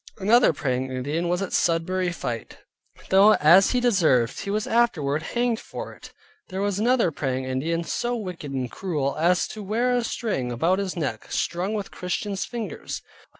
Another 0.17 0.51
Praying 0.51 0.89
Indian 0.89 1.29
was 1.29 1.43
at 1.43 1.53
Sudbury 1.53 2.11
fight, 2.11 2.57
though, 3.11 3.33
as 3.35 3.69
he 3.69 3.79
deserved, 3.79 4.39
he 4.39 4.49
was 4.49 4.65
afterward 4.65 5.21
hanged 5.21 5.59
for 5.59 5.93
it. 5.93 6.11
There 6.49 6.59
was 6.59 6.79
another 6.79 7.11
Praying 7.11 7.43
Indian, 7.45 7.83
so 7.83 8.15
wicked 8.15 8.49
and 8.51 8.71
cruel, 8.71 9.15
as 9.19 9.47
to 9.49 9.61
wear 9.61 9.95
a 9.95 10.03
string 10.03 10.51
about 10.51 10.79
his 10.79 10.97
neck, 10.97 11.31
strung 11.31 11.75
with 11.75 11.91
Christians' 11.91 12.45
fingers. 12.45 13.03